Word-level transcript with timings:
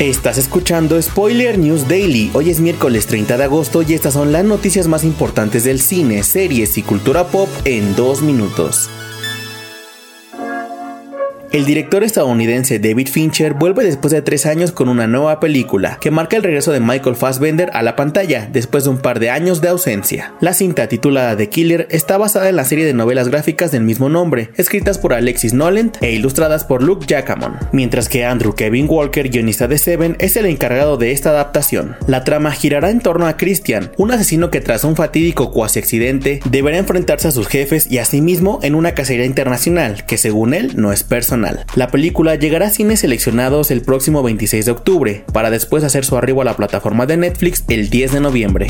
Estás 0.00 0.38
escuchando 0.38 1.00
Spoiler 1.00 1.56
News 1.56 1.86
Daily. 1.86 2.32
Hoy 2.34 2.50
es 2.50 2.58
miércoles 2.58 3.06
30 3.06 3.36
de 3.36 3.44
agosto 3.44 3.80
y 3.82 3.94
estas 3.94 4.14
son 4.14 4.32
las 4.32 4.44
noticias 4.44 4.88
más 4.88 5.04
importantes 5.04 5.62
del 5.62 5.80
cine, 5.80 6.24
series 6.24 6.76
y 6.78 6.82
cultura 6.82 7.28
pop 7.28 7.48
en 7.64 7.94
dos 7.94 8.20
minutos. 8.20 8.90
El 11.54 11.66
director 11.66 12.02
estadounidense 12.02 12.80
David 12.80 13.06
Fincher 13.06 13.54
vuelve 13.54 13.84
después 13.84 14.10
de 14.10 14.22
tres 14.22 14.44
años 14.44 14.72
con 14.72 14.88
una 14.88 15.06
nueva 15.06 15.38
película, 15.38 15.98
que 16.00 16.10
marca 16.10 16.36
el 16.36 16.42
regreso 16.42 16.72
de 16.72 16.80
Michael 16.80 17.14
Fassbender 17.14 17.70
a 17.74 17.84
la 17.84 17.94
pantalla 17.94 18.48
después 18.52 18.82
de 18.82 18.90
un 18.90 18.98
par 18.98 19.20
de 19.20 19.30
años 19.30 19.60
de 19.60 19.68
ausencia. 19.68 20.34
La 20.40 20.52
cinta 20.52 20.88
titulada 20.88 21.36
The 21.36 21.50
Killer 21.50 21.86
está 21.92 22.18
basada 22.18 22.48
en 22.48 22.56
la 22.56 22.64
serie 22.64 22.84
de 22.84 22.92
novelas 22.92 23.28
gráficas 23.28 23.70
del 23.70 23.84
mismo 23.84 24.08
nombre, 24.08 24.50
escritas 24.56 24.98
por 24.98 25.12
Alexis 25.12 25.54
Noland 25.54 25.96
e 26.00 26.10
ilustradas 26.10 26.64
por 26.64 26.82
Luke 26.82 27.06
Jackamon, 27.08 27.54
mientras 27.70 28.08
que 28.08 28.24
Andrew 28.24 28.56
Kevin 28.56 28.88
Walker, 28.88 29.28
guionista 29.28 29.68
de 29.68 29.78
Seven, 29.78 30.16
es 30.18 30.36
el 30.36 30.46
encargado 30.46 30.96
de 30.96 31.12
esta 31.12 31.30
adaptación. 31.30 31.94
La 32.08 32.24
trama 32.24 32.50
girará 32.50 32.90
en 32.90 32.98
torno 32.98 33.28
a 33.28 33.36
Christian, 33.36 33.92
un 33.96 34.10
asesino 34.10 34.50
que 34.50 34.60
tras 34.60 34.82
un 34.82 34.96
fatídico 34.96 35.52
cuasi 35.52 35.78
accidente 35.78 36.40
deberá 36.50 36.78
enfrentarse 36.78 37.28
a 37.28 37.30
sus 37.30 37.46
jefes 37.46 37.86
y 37.88 37.98
a 37.98 38.04
sí 38.04 38.20
mismo 38.20 38.58
en 38.64 38.74
una 38.74 38.96
cacería 38.96 39.24
internacional 39.24 40.04
que 40.04 40.18
según 40.18 40.52
él 40.52 40.72
no 40.74 40.92
es 40.92 41.04
personal. 41.04 41.43
La 41.74 41.88
película 41.88 42.34
llegará 42.34 42.66
a 42.66 42.70
cines 42.70 43.00
seleccionados 43.00 43.70
el 43.70 43.82
próximo 43.82 44.22
26 44.22 44.64
de 44.64 44.72
octubre, 44.72 45.24
para 45.32 45.50
después 45.50 45.84
hacer 45.84 46.04
su 46.04 46.16
arribo 46.16 46.42
a 46.42 46.44
la 46.44 46.56
plataforma 46.56 47.06
de 47.06 47.16
Netflix 47.16 47.64
el 47.68 47.90
10 47.90 48.12
de 48.12 48.20
noviembre. 48.20 48.68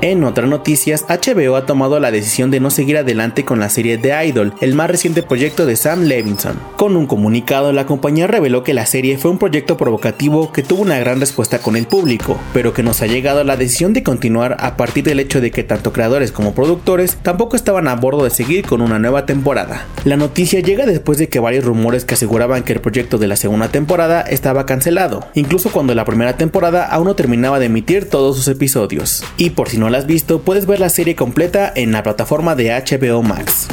En 0.00 0.22
otras 0.24 0.48
noticias, 0.48 1.06
HBO 1.08 1.56
ha 1.56 1.66
tomado 1.66 1.98
la 1.98 2.10
decisión 2.10 2.50
de 2.50 2.60
no 2.60 2.70
seguir 2.70 2.98
adelante 2.98 3.44
con 3.44 3.58
la 3.58 3.70
serie 3.70 3.96
The 3.96 4.26
Idol, 4.26 4.52
el 4.60 4.74
más 4.74 4.90
reciente 4.90 5.22
proyecto 5.22 5.64
de 5.64 5.76
Sam 5.76 6.02
Levinson. 6.02 6.58
Con 6.76 6.96
un 6.96 7.06
comunicado, 7.06 7.72
la 7.72 7.86
compañía 7.86 8.26
reveló 8.26 8.64
que 8.64 8.74
la 8.74 8.84
serie 8.84 9.16
fue 9.16 9.30
un 9.30 9.38
proyecto 9.38 9.76
provocativo 9.76 10.52
que 10.52 10.62
tuvo 10.62 10.82
una 10.82 10.98
gran 10.98 11.20
respuesta 11.20 11.60
con 11.60 11.76
el 11.76 11.86
público, 11.86 12.38
pero 12.52 12.74
que 12.74 12.82
nos 12.82 13.00
ha 13.00 13.06
llegado 13.06 13.40
a 13.40 13.44
la 13.44 13.56
decisión 13.56 13.94
de 13.94 14.02
continuar 14.02 14.56
a 14.60 14.76
partir 14.76 15.04
del 15.04 15.20
hecho 15.20 15.40
de 15.40 15.50
que 15.50 15.64
tanto 15.64 15.92
creadores 15.92 16.32
como 16.32 16.54
productores 16.54 17.16
tampoco 17.22 17.56
estaban 17.56 17.88
a 17.88 17.96
bordo 17.96 18.24
de 18.24 18.30
seguir 18.30 18.66
con 18.66 18.82
una 18.82 18.98
nueva 18.98 19.24
temporada. 19.24 19.86
La 20.04 20.16
noticia 20.16 20.60
llega 20.60 20.84
después 20.84 21.16
de 21.16 21.28
que 21.28 21.40
varios 21.40 21.64
rumores 21.64 22.04
que 22.04 22.14
aseguraban 22.14 22.62
que 22.62 22.74
el 22.74 22.80
proyecto 22.80 23.16
de 23.16 23.28
la 23.28 23.36
segunda 23.36 23.68
temporada 23.68 24.20
estaba 24.20 24.66
cancelado, 24.66 25.26
incluso 25.34 25.70
cuando 25.70 25.94
la 25.94 26.04
primera 26.04 26.36
temporada 26.36 26.84
aún 26.84 27.06
no 27.06 27.14
terminaba 27.14 27.58
de 27.58 27.66
emitir 27.66 28.10
todos 28.10 28.36
sus 28.36 28.48
episodios. 28.48 29.24
Y 29.38 29.50
por 29.50 29.70
si 29.70 29.78
no 29.78 29.83
has 29.92 30.06
visto, 30.06 30.40
puedes 30.40 30.66
ver 30.66 30.80
la 30.80 30.88
serie 30.88 31.16
completa 31.16 31.72
en 31.74 31.92
la 31.92 32.02
plataforma 32.02 32.54
de 32.54 32.70
HBO 32.70 33.22
Max. 33.22 33.68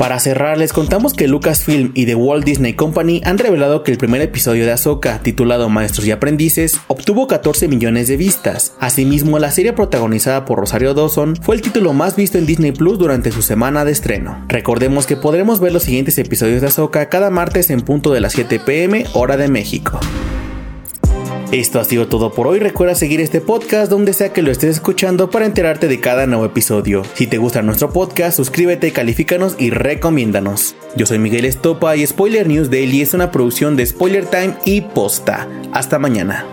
Para 0.00 0.18
cerrar, 0.18 0.56
les 0.56 0.72
contamos 0.72 1.12
que 1.12 1.28
Lucasfilm 1.28 1.92
y 1.94 2.06
The 2.06 2.14
Walt 2.14 2.46
Disney 2.46 2.72
Company 2.72 3.20
han 3.22 3.36
revelado 3.36 3.82
que 3.82 3.92
el 3.92 3.98
primer 3.98 4.22
episodio 4.22 4.64
de 4.64 4.72
Ahsoka, 4.72 5.18
titulado 5.18 5.68
Maestros 5.68 6.06
y 6.06 6.10
Aprendices, 6.10 6.80
obtuvo 6.86 7.26
14 7.26 7.68
millones 7.68 8.08
de 8.08 8.16
vistas. 8.16 8.72
Asimismo, 8.80 9.38
la 9.38 9.50
serie 9.50 9.74
protagonizada 9.74 10.46
por 10.46 10.58
Rosario 10.58 10.94
Dawson 10.94 11.36
fue 11.36 11.54
el 11.54 11.60
título 11.60 11.92
más 11.92 12.16
visto 12.16 12.38
en 12.38 12.46
Disney 12.46 12.72
Plus 12.72 12.98
durante 12.98 13.30
su 13.30 13.42
semana 13.42 13.84
de 13.84 13.92
estreno. 13.92 14.42
Recordemos 14.48 15.06
que 15.06 15.18
podremos 15.18 15.60
ver 15.60 15.74
los 15.74 15.82
siguientes 15.82 16.16
episodios 16.16 16.62
de 16.62 16.68
Ahsoka 16.68 17.10
cada 17.10 17.28
martes 17.28 17.68
en 17.68 17.82
punto 17.82 18.10
de 18.10 18.20
las 18.20 18.32
7 18.32 18.58
pm, 18.58 19.04
hora 19.12 19.36
de 19.36 19.48
México. 19.48 20.00
Esto 21.52 21.80
ha 21.80 21.84
sido 21.84 22.06
todo 22.06 22.32
por 22.32 22.46
hoy. 22.46 22.60
Recuerda 22.60 22.94
seguir 22.94 23.20
este 23.20 23.40
podcast 23.40 23.90
donde 23.90 24.12
sea 24.12 24.32
que 24.32 24.42
lo 24.42 24.52
estés 24.52 24.70
escuchando 24.70 25.30
para 25.30 25.46
enterarte 25.46 25.88
de 25.88 25.98
cada 25.98 26.26
nuevo 26.26 26.44
episodio. 26.44 27.02
Si 27.14 27.26
te 27.26 27.38
gusta 27.38 27.60
nuestro 27.62 27.92
podcast, 27.92 28.36
suscríbete, 28.36 28.92
califícanos 28.92 29.56
y 29.58 29.70
recomiéndanos. 29.70 30.76
Yo 30.94 31.06
soy 31.06 31.18
Miguel 31.18 31.44
Estopa 31.44 31.96
y 31.96 32.06
Spoiler 32.06 32.46
News 32.46 32.70
Daily 32.70 33.00
es 33.00 33.14
una 33.14 33.32
producción 33.32 33.74
de 33.76 33.84
Spoiler 33.84 34.26
Time 34.26 34.54
y 34.64 34.82
Posta. 34.82 35.48
Hasta 35.72 35.98
mañana. 35.98 36.46